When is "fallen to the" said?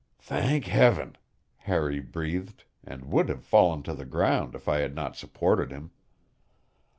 3.43-4.03